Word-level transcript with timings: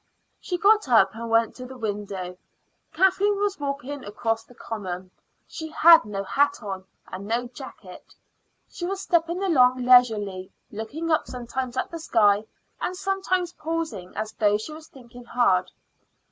She 0.39 0.57
got 0.57 0.89
up 0.89 1.13
and 1.13 1.29
went 1.29 1.53
to 1.57 1.67
the 1.67 1.77
window. 1.77 2.35
Kathleen 2.91 3.35
was 3.39 3.59
walking 3.59 4.03
across 4.03 4.43
the 4.43 4.55
common. 4.55 5.11
She 5.47 5.67
had 5.69 6.05
no 6.05 6.23
hat 6.23 6.63
on, 6.63 6.85
and 7.09 7.27
no 7.27 7.47
jacket. 7.49 8.15
She 8.67 8.83
was 8.87 8.99
stepping 8.99 9.43
along 9.43 9.85
leisurely, 9.85 10.51
looking 10.71 11.11
up 11.11 11.27
sometimes 11.27 11.77
at 11.77 11.91
the 11.91 11.99
sky, 11.99 12.45
and 12.81 12.95
sometimes 12.97 13.53
pausing 13.53 14.11
as 14.17 14.31
though 14.31 14.57
she 14.57 14.71
was 14.73 14.87
thinking 14.87 15.25
hard. 15.25 15.71